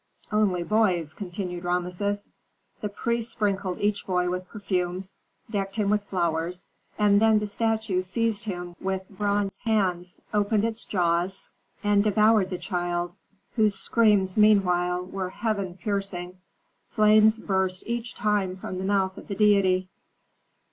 "Only 0.31 0.63
boys," 0.63 1.13
continued 1.13 1.63
Rameses. 1.63 2.27
"The 2.81 2.89
priests 2.89 3.33
sprinkled 3.33 3.79
each 3.79 4.07
boy 4.07 4.31
with 4.31 4.47
perfumes, 4.49 5.13
decked 5.47 5.75
him 5.75 5.91
with 5.91 6.05
flowers, 6.05 6.65
and 6.97 7.21
then 7.21 7.37
the 7.37 7.45
statue 7.45 8.01
seized 8.01 8.45
him 8.45 8.75
with 8.81 9.07
bronze 9.11 9.57
hands, 9.57 10.19
opened 10.33 10.65
its 10.65 10.85
jaws, 10.85 11.51
and 11.83 12.03
devoured 12.03 12.49
the 12.49 12.57
child, 12.57 13.13
whose 13.55 13.75
screams 13.75 14.37
meanwhile 14.39 15.03
were 15.05 15.29
heaven 15.29 15.77
piercing. 15.77 16.39
Flames 16.89 17.37
burst 17.37 17.83
each 17.85 18.15
time 18.15 18.57
from 18.57 18.79
the 18.79 18.83
mouth 18.85 19.19
of 19.19 19.27
the 19.27 19.35
deity." 19.35 19.87